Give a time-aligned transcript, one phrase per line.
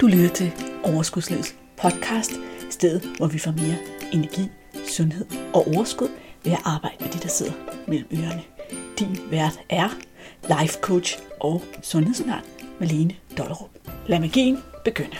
[0.00, 0.52] Du lytter til
[0.84, 2.32] Overskudslivets podcast,
[2.70, 3.76] stedet hvor vi får mere
[4.12, 4.48] energi,
[4.88, 6.08] sundhed og overskud
[6.44, 7.52] ved at arbejde med de, der sidder
[7.88, 8.42] mellem ørerne.
[8.98, 9.88] Din vært er
[10.42, 12.44] life coach og sundhedsundern
[12.80, 13.70] Malene Dollerup.
[14.06, 15.16] Lad magien begynde.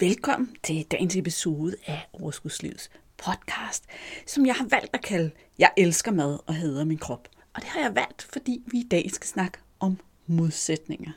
[0.00, 3.84] Velkommen til dagens episode af Overskudslivets podcast,
[4.26, 7.28] som jeg har valgt at kalde Jeg elsker mad og hader min krop.
[7.54, 9.98] Og det har jeg valgt, fordi vi i dag skal snakke om
[10.30, 11.12] modsætninger.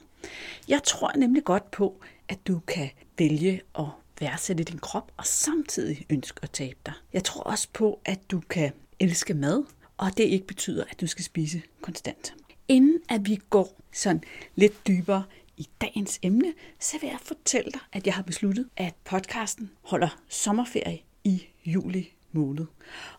[0.68, 3.86] Jeg tror nemlig godt på, at du kan vælge at
[4.20, 6.94] værdsætte din krop og samtidig ønske at tabe dig.
[7.14, 9.64] Jeg tror også på, at du kan elske mad,
[9.98, 12.34] og det ikke betyder, at du skal spise konstant.
[12.68, 14.24] Inden at vi går sådan
[14.56, 15.24] lidt dybere
[15.58, 20.20] i dagens emne, så vil jeg fortælle dig, at jeg har besluttet, at podcasten holder
[20.30, 22.66] sommerferie i juli måned.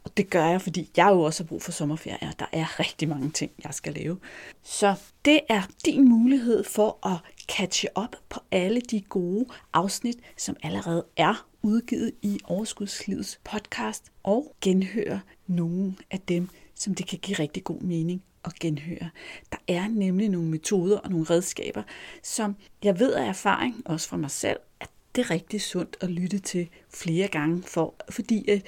[0.05, 2.81] Og det gør jeg, fordi jeg jo også har brug for sommerferie, og der er
[2.81, 4.19] rigtig mange ting, jeg skal lave.
[4.63, 7.19] Så det er din mulighed for at
[7.49, 14.55] catche op på alle de gode afsnit, som allerede er udgivet i Overskudslivets podcast, og
[14.61, 19.11] genhøre nogle af dem, som det kan give rigtig god mening at genhøre.
[19.53, 21.83] Der er nemlig nogle metoder og nogle redskaber,
[22.23, 26.11] som jeg ved af erfaring, også fra mig selv, at det er rigtig sundt at
[26.11, 28.61] lytte til flere gange, for, fordi øh,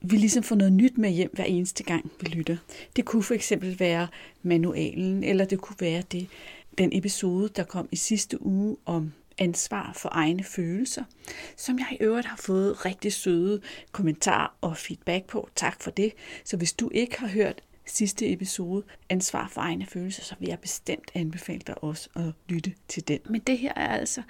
[0.00, 2.56] vi ligesom får noget nyt med hjem hver eneste gang, vi lytter.
[2.96, 4.08] Det kunne for eksempel være
[4.42, 6.26] manualen, eller det kunne være det,
[6.78, 11.04] den episode, der kom i sidste uge om ansvar for egne følelser,
[11.56, 13.60] som jeg i øvrigt har fået rigtig søde
[13.92, 15.48] kommentarer og feedback på.
[15.56, 16.12] Tak for det.
[16.44, 20.58] Så hvis du ikke har hørt sidste episode, Ansvar for egne følelser, så vil jeg
[20.58, 23.18] bestemt anbefale dig også at lytte til den.
[23.28, 24.22] Men det her er altså,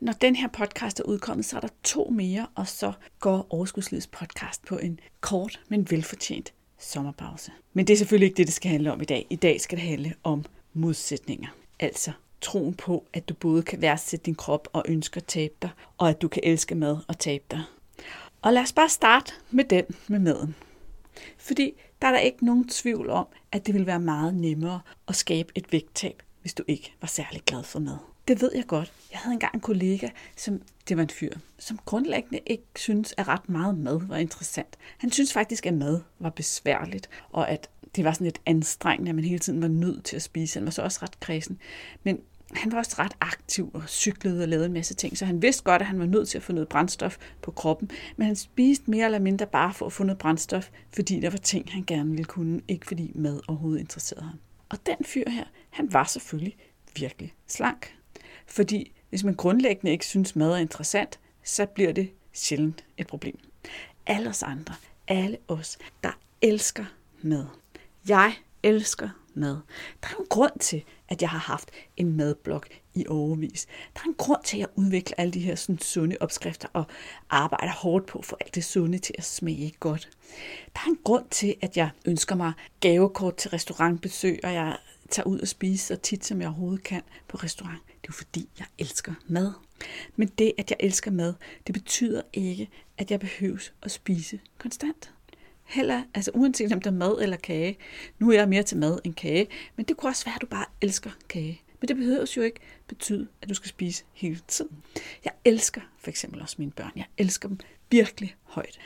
[0.00, 4.06] når den her podcast er udkommet, så er der to mere, og så går Overskudslivets
[4.06, 7.52] podcast på en kort, men velfortjent sommerpause.
[7.72, 9.26] Men det er selvfølgelig ikke det, det skal handle om i dag.
[9.30, 11.48] I dag skal det handle om modsætninger.
[11.80, 15.70] Altså troen på, at du både kan værdsætte din krop og ønsker at tabe dig,
[15.98, 17.62] og at du kan elske mad og tabe dig.
[18.42, 20.54] Og lad os bare starte med den med maden.
[21.38, 25.16] Fordi der er der ikke nogen tvivl om, at det vil være meget nemmere at
[25.16, 27.96] skabe et vægttab, hvis du ikke var særlig glad for mad.
[28.28, 28.92] Det ved jeg godt.
[29.12, 33.28] Jeg havde engang en kollega, som det var en fyr, som grundlæggende ikke synes, at
[33.28, 34.76] ret meget mad var interessant.
[34.98, 39.14] Han synes faktisk, at mad var besværligt, og at det var sådan lidt anstrengende, at
[39.14, 40.58] man hele tiden var nødt til at spise.
[40.58, 41.58] Han var så også ret kredsen.
[42.04, 42.20] Men
[42.56, 45.62] han var også ret aktiv og cyklede og lavede en masse ting, så han vidste
[45.62, 48.90] godt, at han var nødt til at få noget brændstof på kroppen, men han spiste
[48.90, 52.10] mere eller mindre bare for at få noget brændstof, fordi der var ting, han gerne
[52.10, 54.38] ville kunne, ikke fordi mad overhovedet interesserede ham.
[54.68, 56.56] Og den fyr her, han var selvfølgelig
[56.96, 57.94] virkelig slank.
[58.46, 63.38] Fordi hvis man grundlæggende ikke synes, mad er interessant, så bliver det sjældent et problem.
[64.06, 64.74] Alle os andre,
[65.08, 66.84] alle os, der elsker
[67.22, 67.46] mad.
[68.08, 69.56] Jeg elsker mad.
[70.02, 73.66] Der er en grund til, at jeg har haft en madblok i overvis.
[73.94, 76.84] Der er en grund til, at jeg udvikler alle de her sådan, sunde opskrifter og
[77.30, 80.08] arbejder hårdt på for alt det sunde til at smage godt.
[80.74, 84.76] Der er en grund til, at jeg ønsker mig gavekort til restaurantbesøg, og jeg
[85.10, 87.78] tager ud og spiser så tit, som jeg overhovedet kan på restaurant.
[88.02, 89.52] Det er fordi, jeg elsker mad.
[90.16, 91.34] Men det, at jeg elsker mad,
[91.66, 92.68] det betyder ikke,
[92.98, 95.12] at jeg behøves at spise konstant.
[95.66, 97.78] Heller, altså uanset om der er mad eller kage.
[98.18, 99.46] Nu er jeg mere til mad end kage,
[99.76, 101.62] men det kunne også være, at du bare elsker kage.
[101.80, 104.76] Men det behøver jo ikke betyde, at du skal spise hele tiden.
[105.24, 106.92] Jeg elsker for eksempel også mine børn.
[106.96, 107.58] Jeg elsker dem
[107.90, 108.78] virkelig højt.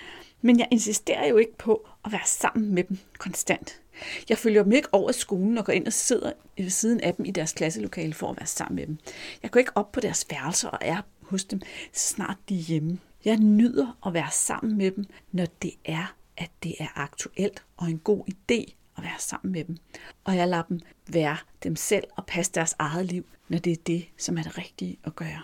[0.42, 3.80] Men jeg insisterer jo ikke på at være sammen med dem konstant.
[4.28, 7.14] Jeg følger dem ikke over i skolen og går ind og sidder ved siden af
[7.14, 8.98] dem i deres klasselokale for at være sammen med dem.
[9.42, 11.60] Jeg går ikke op på deres værelser og er hos dem,
[11.92, 12.98] så snart de er hjemme.
[13.24, 17.91] Jeg nyder at være sammen med dem, når det er at det er aktuelt og
[17.91, 19.77] en god idé at være sammen med dem.
[20.25, 23.83] Og jeg lader dem være dem selv og passe deres eget liv, når det er
[23.87, 25.43] det, som er det rigtige at gøre.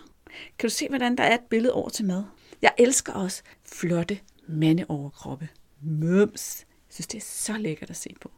[0.59, 2.25] Kan du se, hvordan der er et billede over til mad?
[2.63, 4.19] Jeg elsker også flotte
[4.49, 5.49] mandeoverkroppe.
[5.81, 6.67] Mums.
[6.69, 8.31] Jeg synes, det er så lækkert at se på.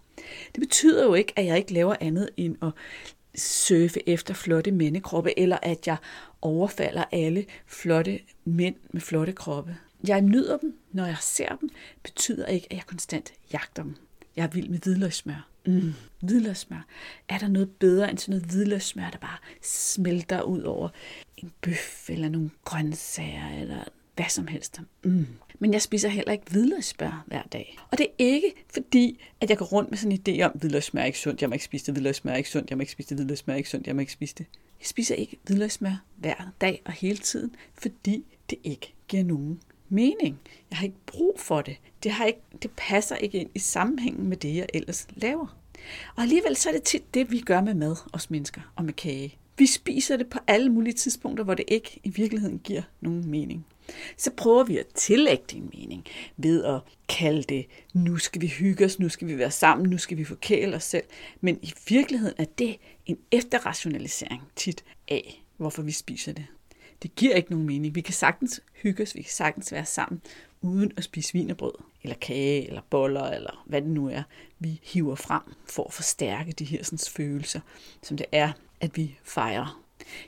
[0.54, 2.72] Det betyder jo ikke, at jeg ikke laver andet end at
[3.40, 5.96] surfe efter flotte mandekroppe, eller at jeg
[6.42, 9.76] overfalder alle flotte mænd med flotte kroppe.
[10.06, 11.70] Jeg nyder dem, når jeg ser dem,
[12.02, 13.96] betyder ikke, at jeg konstant jagter dem.
[14.36, 15.48] Jeg er vild med hvidløgssmør.
[15.66, 16.86] Mm, hvidløgssmør.
[17.28, 20.88] Er der noget bedre end sådan noget hvidløgssmør, der bare smelter ud over
[21.36, 23.84] en bøf eller nogle grøntsager eller
[24.16, 24.80] hvad som helst.
[25.04, 25.26] Mm.
[25.58, 27.78] Men jeg spiser heller ikke hvidløgssmør hver dag.
[27.90, 30.60] Og det er ikke fordi, at jeg går rundt med sådan en idé om, at
[30.60, 32.80] hvidløgssmør er ikke sundt, jeg må ikke spise det, hvidløgssmør er ikke sundt, jeg må
[32.80, 34.46] ikke spise det, hvidløgssmør er ikke sundt, jeg må ikke spise det.
[34.80, 40.40] Jeg spiser ikke hvidløgssmør hver dag og hele tiden, fordi det ikke giver nogen mening.
[40.70, 41.76] Jeg har ikke brug for det.
[42.02, 45.58] Det, har ikke, det passer ikke ind i sammenhængen med det, jeg ellers laver.
[46.16, 48.92] Og alligevel så er det tit det, vi gør med mad, os mennesker, og med
[48.92, 49.38] kage.
[49.58, 53.66] Vi spiser det på alle mulige tidspunkter, hvor det ikke i virkeligheden giver nogen mening.
[54.16, 56.04] Så prøver vi at tillægge det mening
[56.36, 59.98] ved at kalde det, nu skal vi hygge os, nu skal vi være sammen, nu
[59.98, 61.04] skal vi forkæle os selv.
[61.40, 62.76] Men i virkeligheden er det
[63.06, 66.46] en efterrationalisering tit af, hvorfor vi spiser det.
[67.02, 67.94] Det giver ikke nogen mening.
[67.94, 70.22] Vi kan sagtens hygge os, vi kan sagtens være sammen,
[70.60, 74.22] uden at spise vinerbrød, eller kage, eller boller, eller hvad det nu er,
[74.58, 77.60] vi hiver frem for at forstærke de her sådan, følelser,
[78.02, 79.82] som det er, at vi fejrer.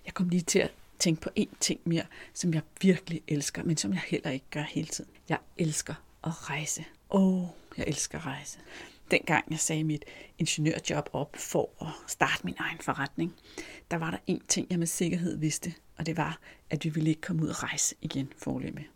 [0.06, 3.76] Jeg kom lige til at tænke på én ting mere, som jeg virkelig elsker, men
[3.76, 5.10] som jeg heller ikke gør hele tiden.
[5.28, 5.94] Jeg elsker
[6.24, 6.84] at rejse.
[7.10, 8.58] Åh, oh, jeg elsker at rejse.
[9.10, 10.04] Dengang jeg sagde mit
[10.38, 13.34] ingeniørjob op for at starte min egen forretning,
[13.90, 16.38] der var der én ting, jeg med sikkerhed vidste, og det var,
[16.70, 18.88] at vi ville ikke komme ud og rejse igen forløbig.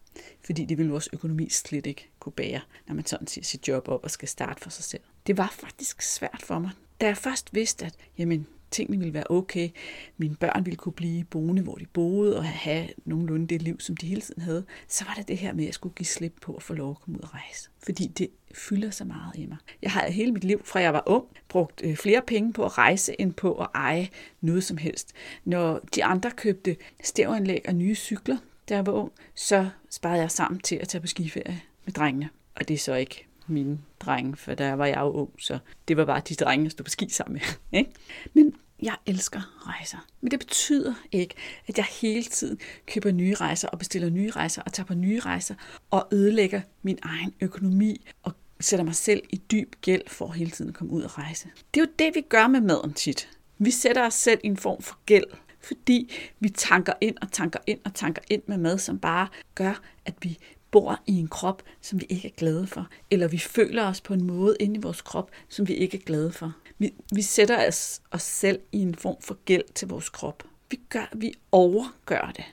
[0.44, 3.88] Fordi det ville vores økonomi slet ikke kunne bære, når man sådan siger sit job
[3.88, 5.02] op og skal starte for sig selv.
[5.26, 6.70] Det var faktisk svært for mig.
[7.00, 9.68] Da jeg først vidste, at jamen, tingene ville være okay,
[10.16, 13.96] mine børn ville kunne blive boende, hvor de boede, og have nogenlunde det liv, som
[13.96, 16.34] de hele tiden havde, så var det det her med, at jeg skulle give slip
[16.42, 17.68] på at få lov at komme ud og rejse.
[17.82, 19.56] Fordi det fylder så meget i mig.
[19.82, 22.78] Jeg har hele mit liv, fra jeg var ung, brugt øh, flere penge på at
[22.78, 24.08] rejse, end på at eje
[24.40, 25.12] noget som helst.
[25.44, 28.36] Når de andre købte stævanlæg og nye cykler,
[28.68, 32.28] da jeg var ung, så sparede jeg sammen til at tage på skiferie med drengene.
[32.54, 35.96] Og det er så ikke mine drenge, for der var jeg jo ung, så det
[35.96, 37.42] var bare de drenge, jeg stod på ski sammen med.
[37.78, 37.90] Ikke?
[38.34, 38.54] Men
[38.84, 39.98] jeg elsker rejser.
[40.20, 41.34] Men det betyder ikke,
[41.68, 45.20] at jeg hele tiden køber nye rejser og bestiller nye rejser og tager på nye
[45.20, 45.54] rejser
[45.90, 50.68] og ødelægger min egen økonomi og sætter mig selv i dyb gæld for hele tiden
[50.68, 51.48] at komme ud og rejse.
[51.74, 53.28] Det er jo det, vi gør med maden tit.
[53.58, 55.26] Vi sætter os selv i en form for gæld,
[55.60, 59.80] fordi vi tanker ind og tanker ind og tanker ind med mad, som bare gør,
[60.04, 60.38] at vi
[60.74, 64.14] bor i en krop, som vi ikke er glade for, eller vi føler os på
[64.14, 66.52] en måde inde i vores krop, som vi ikke er glade for.
[66.78, 70.42] Vi, vi sætter os, os selv i en form for gæld til vores krop.
[70.70, 72.44] Vi, gør, vi overgør det.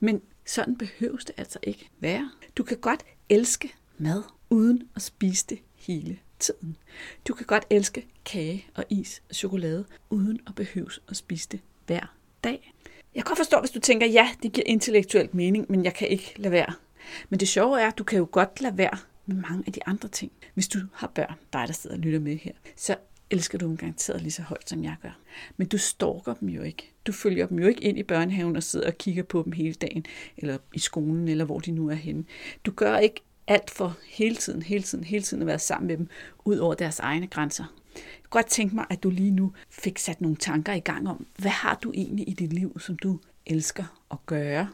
[0.00, 2.30] Men sådan behøves det altså ikke være.
[2.56, 6.76] Du kan godt elske mad, uden at spise det hele tiden.
[7.28, 11.60] Du kan godt elske kage og is og chokolade, uden at behøves at spise det
[11.86, 12.14] hver
[12.44, 12.72] dag.
[13.14, 16.08] Jeg kan godt forstå, hvis du tænker, ja, det giver intellektuelt mening, men jeg kan
[16.08, 16.74] ikke lade være.
[17.28, 19.80] Men det sjove er, at du kan jo godt lade være med mange af de
[19.86, 20.32] andre ting.
[20.54, 22.96] Hvis du har børn, dig der sidder og lytter med her, så
[23.30, 25.18] elsker du dem garanteret lige så højt, som jeg gør.
[25.56, 26.92] Men du stalker dem jo ikke.
[27.06, 29.74] Du følger dem jo ikke ind i børnehaven og sidder og kigger på dem hele
[29.74, 30.06] dagen,
[30.36, 32.24] eller i skolen, eller hvor de nu er henne.
[32.66, 35.96] Du gør ikke alt for hele tiden, hele tiden, hele tiden at være sammen med
[35.96, 36.08] dem,
[36.44, 37.64] ud over deres egne grænser.
[37.94, 41.08] Jeg kunne godt tænke mig, at du lige nu fik sat nogle tanker i gang
[41.08, 44.68] om, hvad har du egentlig i dit liv, som du elsker at gøre,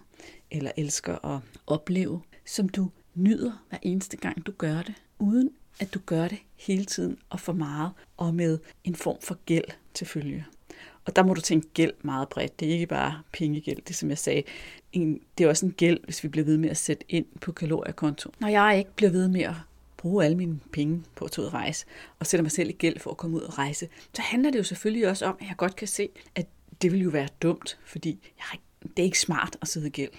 [0.52, 5.50] eller elsker at opleve, som du nyder hver eneste gang, du gør det, uden
[5.80, 9.64] at du gør det hele tiden og for meget, og med en form for gæld
[9.94, 10.46] til følge.
[11.04, 12.60] Og der må du tænke gæld meget bredt.
[12.60, 14.42] Det er ikke bare pengegæld, det som jeg sagde.
[14.92, 17.52] En, det er også en gæld, hvis vi bliver ved med at sætte ind på
[17.52, 18.30] kaloriekonto.
[18.40, 19.54] Når jeg ikke bliver ved med at
[19.96, 21.86] bruge alle mine penge på at tage ud og rejse,
[22.18, 24.58] og sætter mig selv i gæld for at komme ud og rejse, så handler det
[24.58, 26.46] jo selvfølgelig også om, at jeg godt kan se, at
[26.82, 29.90] det vil jo være dumt, fordi jeg har det er ikke smart at sidde i
[29.90, 30.10] gæld.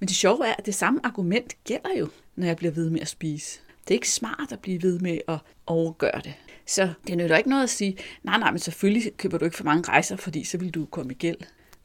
[0.00, 3.00] Men det sjove er, at det samme argument gælder jo, når jeg bliver ved med
[3.00, 3.60] at spise.
[3.82, 6.34] Det er ikke smart at blive ved med at overgøre det.
[6.66, 9.64] Så det nytter ikke noget at sige, nej, nej, men selvfølgelig køber du ikke for
[9.64, 11.38] mange rejser, fordi så vil du komme i gæld.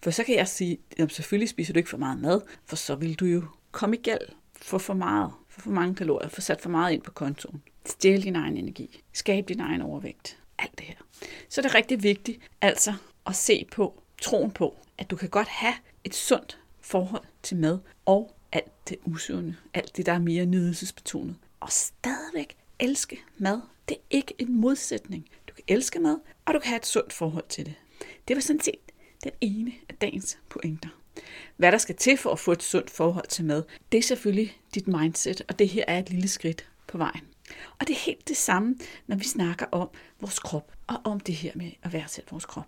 [0.03, 2.95] For så kan jeg sige, at selvfølgelig spiser du ikke for meget mad, for så
[2.95, 4.27] vil du jo komme i gæld
[4.61, 7.61] for for meget, for for mange kalorier, for sat for meget ind på kontoen.
[7.85, 9.03] Stjæl din egen energi.
[9.13, 10.37] Skab din egen overvægt.
[10.59, 10.95] Alt det her.
[11.49, 12.93] Så det er rigtig vigtigt altså
[13.25, 15.73] at se på troen på, at du kan godt have
[16.07, 21.35] et sundt forhold til mad og alt det usunde, alt det, der er mere nydelsesbetonet,
[21.59, 23.61] og stadigvæk elske mad.
[23.89, 25.25] Det er ikke en modsætning.
[25.49, 27.73] Du kan elske mad, og du kan have et sundt forhold til det.
[28.27, 28.91] Det var sådan set
[29.23, 30.89] den ene af dagens pointer.
[31.57, 34.57] Hvad der skal til for at få et sundt forhold til mad, det er selvfølgelig
[34.75, 37.23] dit mindset, og det her er et lille skridt på vejen.
[37.79, 38.75] Og det er helt det samme,
[39.07, 42.67] når vi snakker om vores krop, og om det her med at værdsætte vores krop.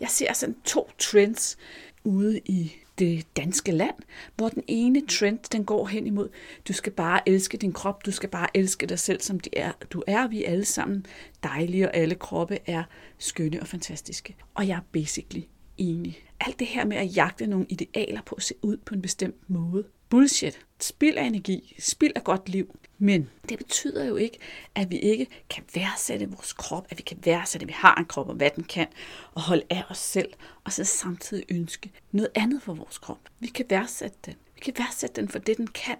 [0.00, 1.56] Jeg ser sådan to trends
[2.04, 3.94] ude i det danske land,
[4.36, 6.28] hvor den ene trend, den går hen imod,
[6.68, 9.72] du skal bare elske din krop, du skal bare elske dig selv, som de er.
[9.90, 10.28] du er.
[10.28, 11.06] Vi er alle sammen
[11.42, 12.84] dejlige, og alle kroppe er
[13.18, 14.36] skønne og fantastiske.
[14.54, 15.44] Og jeg er basically
[15.78, 16.18] enig.
[16.40, 19.50] Alt det her med at jagte nogle idealer på at se ud på en bestemt
[19.50, 19.84] måde.
[20.14, 20.66] Bullshit.
[20.80, 21.76] Spild af energi.
[21.78, 22.78] Spild af godt liv.
[22.98, 24.38] Men det betyder jo ikke,
[24.74, 28.04] at vi ikke kan værdsætte vores krop, at vi kan værdsætte, at vi har en
[28.04, 28.86] krop og hvad den kan,
[29.32, 30.32] og holde af os selv,
[30.64, 33.18] og så samtidig ønske noget andet for vores krop.
[33.40, 34.34] Vi kan værdsætte den.
[34.54, 35.96] Vi kan værdsætte den for det, den kan.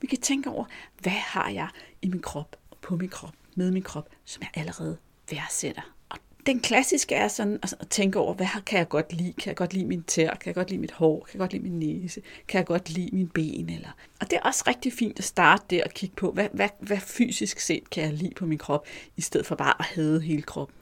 [0.00, 0.64] Vi kan tænke over,
[1.00, 1.68] hvad har jeg
[2.02, 4.96] i min krop, på min krop, med min krop, som jeg allerede
[5.30, 5.93] værdsætter.
[6.46, 9.32] Den klassiske er sådan altså, at tænke over, hvad kan jeg godt lide?
[9.32, 10.34] Kan jeg godt lide min tær?
[10.34, 11.24] Kan jeg godt lide mit hår?
[11.24, 12.22] Kan jeg godt lide min næse?
[12.48, 13.70] Kan jeg godt lide min ben?
[13.70, 13.88] Eller...
[14.20, 16.98] Og det er også rigtig fint at starte der og kigge på, hvad, hvad, hvad
[17.00, 18.86] fysisk set kan jeg lide på min krop,
[19.16, 20.76] i stedet for bare at hade hele kroppen.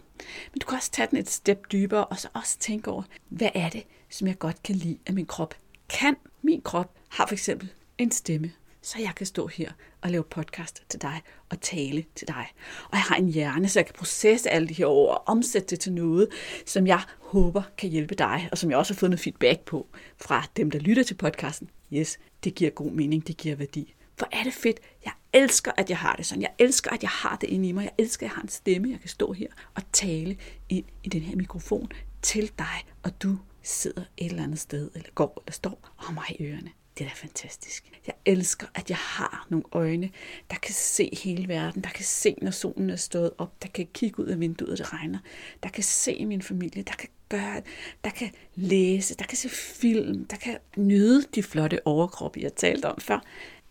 [0.52, 3.50] Men du kan også tage den et step dybere, og så også tænke over, hvad
[3.54, 5.54] er det, som jeg godt kan lide af min krop?
[5.88, 8.52] Kan min krop har for eksempel en stemme?
[8.82, 12.46] Så jeg kan stå her og lave podcast til dig og tale til dig.
[12.84, 15.68] Og jeg har en hjerne, så jeg kan processe alle de her ord og omsætte
[15.68, 16.28] det til noget,
[16.66, 19.86] som jeg håber kan hjælpe dig, og som jeg også har fået noget feedback på
[20.16, 21.68] fra dem, der lytter til podcasten.
[21.92, 23.94] Yes, det giver god mening, det giver værdi.
[24.16, 24.80] Hvor er det fedt.
[25.04, 26.42] Jeg elsker, at jeg har det sådan.
[26.42, 27.82] Jeg elsker, at jeg har det inde i mig.
[27.82, 28.90] Jeg elsker, at jeg har en stemme.
[28.90, 30.36] Jeg kan stå her og tale
[30.68, 35.08] ind i den her mikrofon til dig, og du sidder et eller andet sted, eller
[35.14, 36.70] går eller står og har mig i ørerne.
[36.98, 37.84] Det er da fantastisk.
[38.06, 40.10] Jeg elsker, at jeg har nogle øjne,
[40.50, 43.86] der kan se hele verden, der kan se, når solen er stået op, der kan
[43.94, 45.18] kigge ud af vinduet, og det regner,
[45.62, 47.62] der kan se min familie, der kan gøre,
[48.04, 52.86] der kan læse, der kan se film, der kan nyde de flotte overkroppe, jeg talte
[52.86, 53.18] om før.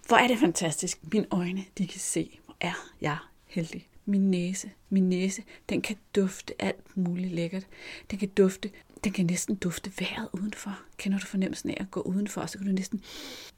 [0.07, 0.99] Hvor er det fantastisk.
[1.13, 3.87] Mine øjne, de kan se, hvor er jeg heldig.
[4.05, 7.67] Min næse, min næse, den kan dufte alt muligt lækkert.
[8.11, 8.69] Den kan dufte
[9.03, 10.79] den kan næsten dufte vejret udenfor.
[10.97, 13.01] Kender du fornemmelsen af at gå udenfor, så kan du næsten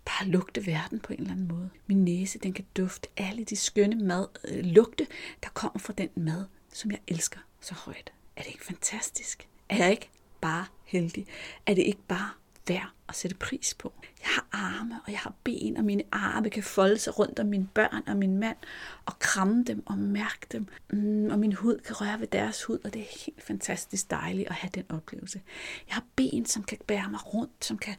[0.06, 1.70] bare lugte verden på en eller anden måde.
[1.88, 5.08] Min næse, den kan dufte alle de skønne mad, øh, lugte,
[5.44, 8.12] der kommer fra den mad, som jeg elsker så højt.
[8.36, 9.48] Er det ikke fantastisk?
[9.70, 10.10] Er jeg ikke
[10.42, 11.26] bare heldig?
[11.66, 12.30] Er det ikke bare
[12.68, 13.94] værd at sætte pris på.
[14.22, 17.46] Jeg har arme, og jeg har ben, og mine arme kan folde sig rundt om
[17.46, 18.58] mine børn og min mand,
[19.06, 22.80] og kramme dem og mærke dem, mm, og min hud kan røre ved deres hud,
[22.84, 25.42] og det er helt fantastisk dejligt at have den oplevelse.
[25.88, 27.96] Jeg har ben, som kan bære mig rundt, som kan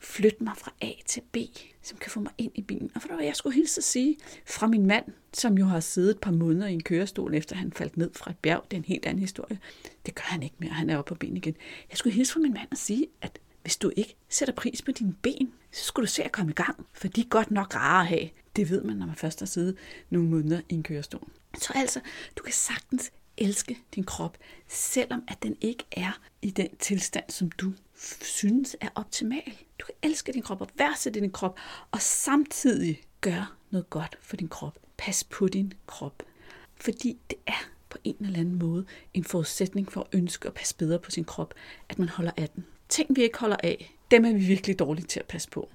[0.00, 1.36] flytte mig fra A til B,
[1.82, 2.90] som kan få mig ind i bilen.
[2.94, 4.16] Og for hvad jeg skulle hilse at sige
[4.46, 7.72] fra min mand, som jo har siddet et par måneder i en kørestol, efter han
[7.72, 8.64] faldt ned fra et bjerg.
[8.70, 9.58] Det er en helt anden historie.
[10.06, 10.70] Det gør han ikke mere.
[10.70, 11.56] Han er oppe på ben igen.
[11.90, 14.92] Jeg skulle hilse fra min mand og sige, at hvis du ikke sætter pris på
[14.92, 17.74] dine ben, så skulle du se at komme i gang, for de er godt nok
[17.74, 18.28] rare at have.
[18.56, 19.76] Det ved man, når man først har siddet
[20.10, 21.28] nogle måneder i en kørestol.
[21.58, 22.00] Så altså,
[22.36, 27.50] du kan sagtens elske din krop, selvom at den ikke er i den tilstand, som
[27.50, 27.72] du
[28.22, 29.52] synes er optimal.
[29.80, 31.58] Du kan elske din krop og værdsætte din krop,
[31.90, 34.78] og samtidig gøre noget godt for din krop.
[34.96, 36.22] Pas på din krop.
[36.76, 40.76] Fordi det er på en eller anden måde en forudsætning for at ønske at passe
[40.76, 41.54] bedre på sin krop,
[41.88, 45.06] at man holder af den ting, vi ikke holder af, dem er vi virkelig dårlige
[45.06, 45.68] til at passe på.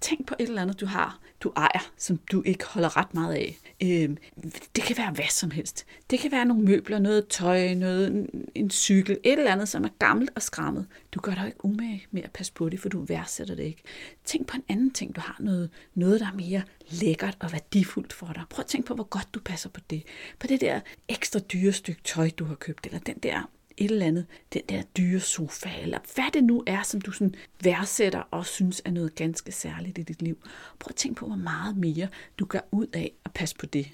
[0.00, 3.34] Tænk på et eller andet, du har, du ejer, som du ikke holder ret meget
[3.34, 3.56] af.
[3.82, 4.10] Øh,
[4.76, 5.86] det kan være hvad som helst.
[6.10, 9.88] Det kan være nogle møbler, noget tøj, noget, en cykel, et eller andet, som er
[9.98, 10.86] gammelt og skrammet.
[11.12, 13.82] Du gør dig ikke umage med at passe på det, for du værdsætter det ikke.
[14.24, 15.16] Tænk på en anden ting.
[15.16, 18.42] Du har noget, noget, der er mere lækkert og værdifuldt for dig.
[18.50, 20.02] Prøv at tænke på, hvor godt du passer på det.
[20.38, 24.06] På det der ekstra dyre stykke tøj, du har købt, eller den der et eller
[24.06, 28.46] andet, den der dyre sofa, eller hvad det nu er, som du sådan værdsætter og
[28.46, 30.38] synes er noget ganske særligt i dit liv.
[30.78, 33.88] Prøv at tænke på, hvor meget mere du gør ud af at passe på det.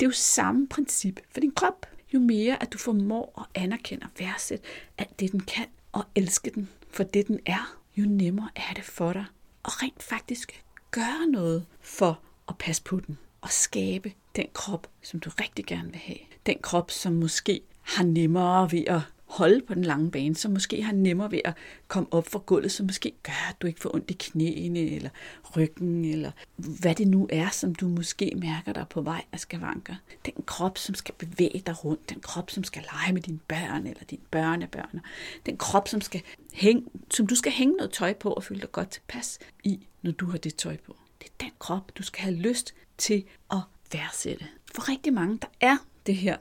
[0.00, 1.86] Det er jo samme princip for din krop.
[2.14, 4.64] Jo mere, at du formår at anerkende og værdsætte
[4.98, 8.84] alt det, den kan, og elske den for det, den er, jo nemmere er det
[8.84, 9.24] for dig
[9.64, 15.20] at rent faktisk gøre noget for at passe på den og skabe den krop, som
[15.20, 16.18] du rigtig gerne vil have.
[16.46, 20.82] Den krop, som måske har nemmere ved at holde på den lange bane, som måske
[20.82, 21.54] har nemmere ved at
[21.88, 25.10] komme op fra gulvet, som måske gør, at du ikke får ondt i knæene, eller
[25.56, 29.94] ryggen, eller hvad det nu er, som du måske mærker dig på vej af skavanker.
[30.26, 33.86] Den krop, som skal bevæge dig rundt, den krop, som skal lege med dine børn,
[33.86, 35.00] eller dine børnebørn,
[35.46, 36.22] den krop, som, skal
[36.52, 40.12] hænge, som du skal hænge noget tøj på og føle dig godt tilpas i, når
[40.12, 40.96] du har det tøj på.
[41.18, 43.60] Det er den krop, du skal have lyst til at
[43.92, 44.46] værdsætte.
[44.74, 46.36] For rigtig mange, der er det her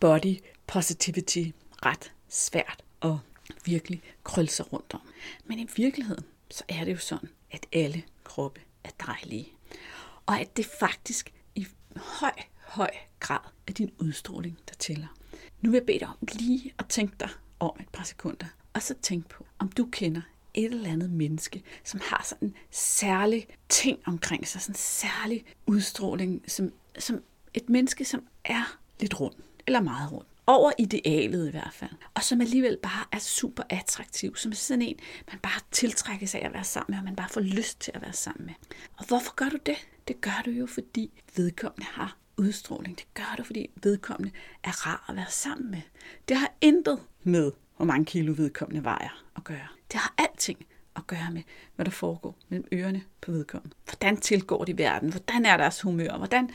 [0.00, 0.36] body
[0.72, 1.44] positivity
[1.86, 3.16] ret svært at
[3.64, 5.00] virkelig krølle sig rundt om.
[5.44, 9.52] Men i virkeligheden, så er det jo sådan, at alle kroppe er dejlige.
[10.26, 15.06] Og at det faktisk i høj, høj grad er din udstråling, der tæller.
[15.60, 18.82] Nu vil jeg bede dig om lige at tænke dig om et par sekunder, og
[18.82, 20.22] så tænk på, om du kender
[20.54, 25.44] et eller andet menneske, som har sådan en særlig ting omkring sig, sådan en særlig
[25.66, 27.22] udstråling, som, som
[27.54, 29.34] et menneske, som er lidt rund,
[29.66, 34.36] eller meget rund over idealet i hvert fald, og som alligevel bare er super attraktiv,
[34.36, 34.96] som er sådan en,
[35.30, 37.92] man bare tiltrækker sig af at være sammen med, og man bare får lyst til
[37.94, 38.54] at være sammen med.
[38.98, 39.76] Og hvorfor gør du det?
[40.08, 42.98] Det gør du jo, fordi vedkommende har udstråling.
[42.98, 44.32] Det gør du, fordi vedkommende
[44.64, 45.80] er rar at være sammen med.
[46.28, 49.68] Det har intet med, hvor mange kilo vedkommende vejer at gøre.
[49.92, 51.42] Det har alting at gøre med,
[51.76, 53.76] hvad der foregår mellem ørerne på vedkommende.
[53.84, 55.10] Hvordan tilgår de verden?
[55.10, 56.16] Hvordan er deres humør?
[56.16, 56.50] Hvordan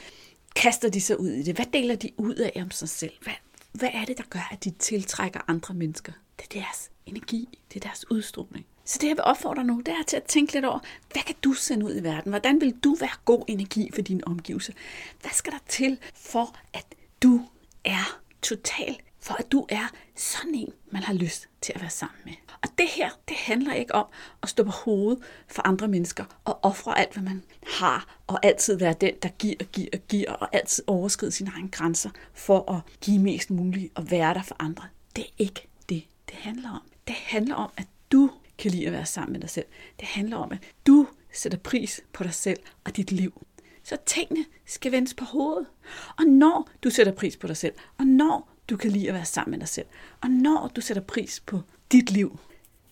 [0.55, 1.55] kaster de sig ud i det?
[1.55, 3.13] Hvad deler de ud af om sig selv?
[3.21, 3.33] Hvad,
[3.71, 6.11] hvad er det, der gør, at de tiltrækker andre mennesker?
[6.37, 8.65] Det er deres energi, det er deres udstråling.
[8.85, 10.79] Så det, jeg vil opfordre nu, det er til at tænke lidt over,
[11.13, 12.29] hvad kan du sende ud i verden?
[12.29, 14.73] Hvordan vil du være god energi for din omgivelser?
[15.21, 16.85] Hvad skal der til for, at
[17.23, 17.41] du
[17.85, 18.97] er total
[19.27, 22.33] for at du er sådan en, man har lyst til at være sammen med.
[22.63, 24.05] Og det her, det handler ikke om
[24.43, 27.43] at stå på hovedet for andre mennesker og ofre alt, hvad man
[27.79, 31.51] har, og altid være den, der giver og giver og giver, og altid overskride sine
[31.55, 34.83] egne grænser for at give mest muligt og være der for andre.
[35.15, 36.81] Det er ikke det, det handler om.
[37.07, 39.65] Det handler om, at du kan lide at være sammen med dig selv.
[39.99, 43.45] Det handler om, at du sætter pris på dig selv og dit liv.
[43.83, 45.67] Så tingene skal vendes på hovedet.
[46.17, 49.25] Og når du sætter pris på dig selv, og når du kan lide at være
[49.25, 49.85] sammen med dig selv.
[50.21, 52.39] Og når du sætter pris på dit liv,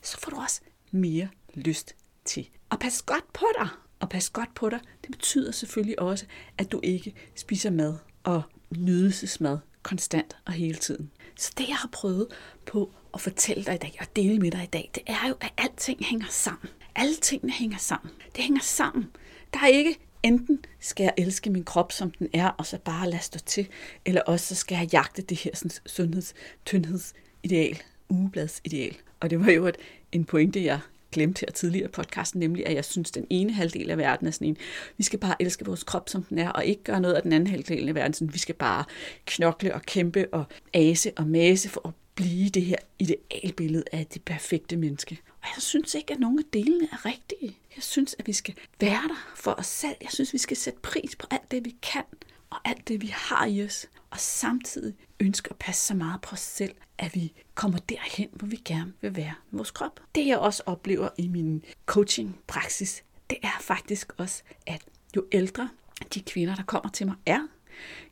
[0.02, 3.68] så får du også mere lyst til at passe godt på dig.
[4.00, 6.26] Og passe godt på dig, det betyder selvfølgelig også,
[6.58, 8.42] at du ikke spiser mad og
[8.78, 11.12] nydelsesmad konstant og hele tiden.
[11.36, 12.28] Så det, jeg har prøvet
[12.66, 15.36] på at fortælle dig i dag og dele med dig i dag, det er jo,
[15.42, 16.70] at alting hænger sammen.
[16.96, 18.12] Alle tingene hænger sammen.
[18.36, 19.06] Det hænger sammen.
[19.54, 23.10] Der er ikke enten skal jeg elske min krop, som den er, og så bare
[23.10, 23.68] lade stå til,
[24.06, 26.34] eller også så skal jeg jagte det her sådan, sundheds,
[26.66, 28.98] tyndhedsideal, ugebladsideal.
[29.20, 29.78] Og det var jo et,
[30.12, 30.80] en pointe, jeg
[31.12, 34.28] glemte her tidligere i podcasten, nemlig at jeg synes, at den ene halvdel af verden
[34.28, 34.58] er sådan en,
[34.98, 37.34] vi skal bare elske vores krop, som den er, og ikke gøre noget af den
[37.34, 38.84] anden halvdel af verden, sådan, vi skal bare
[39.26, 44.24] knokle og kæmpe og ase og mase for at blive det her idealbillede af det
[44.24, 45.20] perfekte menneske.
[45.42, 47.58] Og jeg synes ikke, at nogen af delene er rigtige.
[47.76, 49.96] Jeg synes, at vi skal være der for os selv.
[50.02, 52.04] Jeg synes, vi skal sætte pris på alt det, vi kan,
[52.50, 53.88] og alt det, vi har i os.
[54.10, 58.48] Og samtidig ønske at passe så meget på os selv, at vi kommer derhen, hvor
[58.48, 60.00] vi gerne vil være med vores krop.
[60.16, 64.82] Det jeg også oplever i min coaching-praksis, det er faktisk også, at
[65.16, 65.70] jo ældre
[66.14, 67.48] de kvinder, der kommer til mig, er,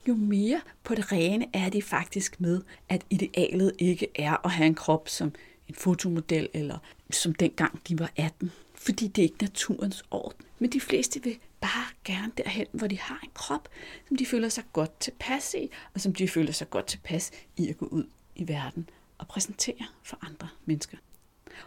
[0.07, 4.67] jo mere på det rene er de faktisk med, at idealet ikke er at have
[4.67, 5.33] en krop som
[5.67, 6.77] en fotomodel, eller
[7.11, 8.51] som dengang de var 18.
[8.75, 10.45] Fordi det er ikke naturens orden.
[10.59, 13.69] Men de fleste vil bare gerne derhen, hvor de har en krop,
[14.07, 17.69] som de føler sig godt tilpas i, og som de føler sig godt tilpas i
[17.69, 18.03] at gå ud
[18.35, 20.97] i verden og præsentere for andre mennesker.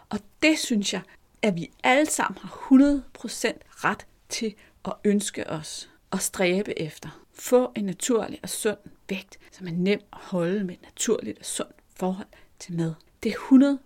[0.09, 1.01] Og det synes jeg,
[1.41, 4.55] at vi alle sammen har 100% ret til
[4.85, 7.26] at ønske os og stræbe efter.
[7.39, 8.77] Få en naturlig og sund
[9.09, 12.27] vægt, som er nem at holde med et naturligt og sundt forhold
[12.59, 12.93] til mad.
[13.23, 13.77] Det er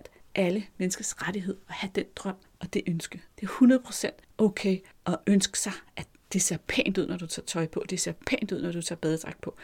[0.00, 3.22] 100% alle menneskers rettighed at have den drøm og det ønske.
[3.40, 7.46] Det er 100% okay at ønske sig, at det ser pænt ud, når du tager
[7.46, 7.84] tøj på.
[7.90, 9.56] Det ser pænt ud, når du tager badedragt på.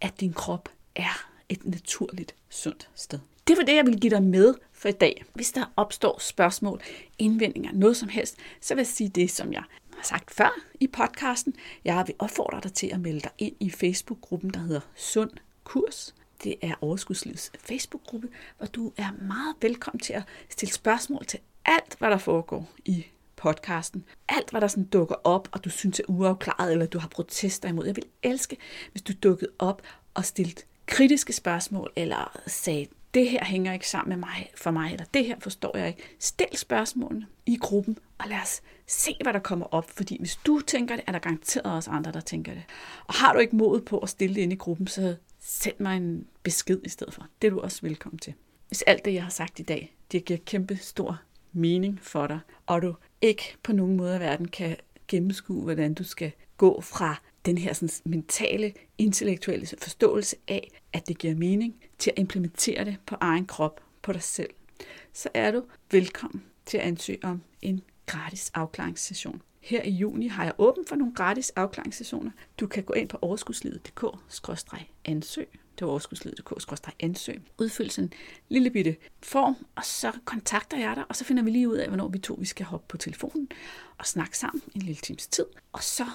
[0.00, 3.18] At din krop er et naturligt, sundt sted.
[3.48, 5.24] Det var det, jeg ville give dig med for i dag.
[5.34, 6.82] Hvis der opstår spørgsmål,
[7.18, 9.62] indvendinger, noget som helst, så vil jeg sige det, som jeg
[9.96, 11.54] har sagt før i podcasten.
[11.84, 15.30] Jeg vil opfordre dig til at melde dig ind i Facebook-gruppen, der hedder Sund
[15.64, 16.14] Kurs.
[16.44, 18.28] Det er Overskudslivets Facebook-gruppe,
[18.58, 23.06] hvor du er meget velkommen til at stille spørgsmål til alt, hvad der foregår i
[23.36, 24.04] podcasten.
[24.28, 27.68] Alt, hvad der sådan dukker op, og du synes er uafklaret, eller du har protester
[27.68, 27.86] imod.
[27.86, 28.56] Jeg vil elske,
[28.92, 29.82] hvis du dukkede op
[30.14, 34.92] og stillede kritiske spørgsmål, eller sagde, det her hænger ikke sammen med mig, for mig,
[34.92, 36.02] eller det her forstår jeg ikke.
[36.18, 40.60] Stil spørgsmålene i gruppen, og lad os se, hvad der kommer op, fordi hvis du
[40.60, 42.62] tænker det, er der garanteret også andre, der tænker det.
[43.06, 45.96] Og har du ikke mod på at stille det ind i gruppen, så send mig
[45.96, 47.26] en besked i stedet for.
[47.42, 48.34] Det er du også velkommen til.
[48.68, 51.20] Hvis alt det, jeg har sagt i dag, det giver kæmpe stor
[51.52, 54.76] mening for dig, og du ikke på nogen måde i verden kan
[55.08, 61.18] gennemskue, hvordan du skal gå fra den her sådan, mentale, intellektuelle forståelse af, at det
[61.18, 64.50] giver mening, til at implementere det på egen krop, på dig selv,
[65.12, 69.42] så er du velkommen til at ansøge om en gratis afklaringssession.
[69.60, 72.30] Her i juni har jeg åben for nogle gratis afklaringssessioner.
[72.60, 75.48] Du kan gå ind på overskudslivet.dk-ansøg.
[75.74, 77.42] Det er overskudslivet.dk-ansøg.
[77.58, 78.12] Udfyld sådan en
[78.48, 81.88] lille bitte form, og så kontakter jeg dig, og så finder vi lige ud af,
[81.88, 83.48] hvornår vi to vi skal hoppe på telefonen
[83.98, 85.46] og snakke sammen en lille times tid.
[85.72, 86.06] Og så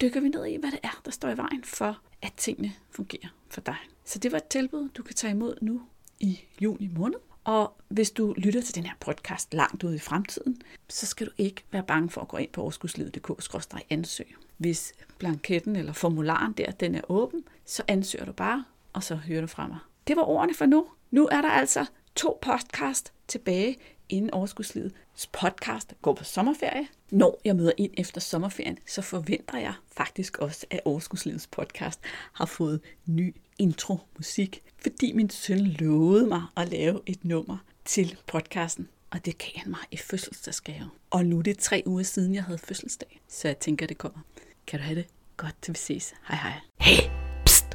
[0.00, 3.28] dykker vi ned i, hvad det er, der står i vejen for, at tingene fungerer
[3.48, 3.76] for dig.
[4.04, 5.82] Så det var et tilbud, du kan tage imod nu
[6.20, 7.18] i juni måned.
[7.44, 11.32] Og hvis du lytter til den her podcast langt ude i fremtiden, så skal du
[11.38, 14.34] ikke være bange for at gå ind på overskudslivet.dk-ansøg.
[14.56, 19.40] Hvis blanketten eller formularen der, den er åben, så ansøger du bare, og så hører
[19.40, 19.78] du fra mig.
[20.06, 20.86] Det var ordene for nu.
[21.10, 23.76] Nu er der altså to podcast tilbage
[24.08, 26.88] inden Overskudslivets podcast går på sommerferie.
[27.10, 32.00] Når jeg møder ind efter sommerferien, så forventer jeg faktisk også, at Overskudslivets podcast
[32.32, 38.88] har fået ny intro-musik, fordi min søn lovede mig at lave et nummer til podcasten,
[39.10, 40.90] og det gav han mig i fødselsdagsgave.
[41.10, 44.18] Og nu er det tre uger siden, jeg havde fødselsdag, så jeg tænker, det kommer.
[44.66, 46.14] Kan du have det godt, til vi ses.
[46.28, 46.60] Hej hej.
[46.80, 47.10] Hey,
[47.46, 47.66] pst!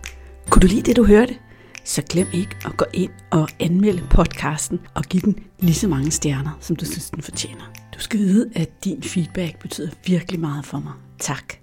[0.50, 1.40] Kunne du lide det, du hørte?
[1.90, 6.12] så glem ikke at gå ind og anmelde podcasten og give den lige så mange
[6.12, 7.74] stjerner, som du synes, den fortjener.
[7.94, 10.94] Du skal vide, at din feedback betyder virkelig meget for mig.
[11.20, 11.60] Tak.